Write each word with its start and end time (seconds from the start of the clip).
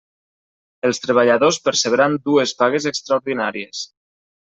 Els 0.89 0.99
treballadors 1.03 1.61
percebran 1.69 2.17
dues 2.31 2.57
pagues 2.65 2.91
extraordinàries. 2.95 3.89